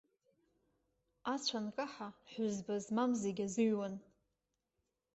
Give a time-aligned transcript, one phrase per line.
[1.33, 3.93] Ацә анкаҳа, ҳәызба змаз зегьы азыҩуан.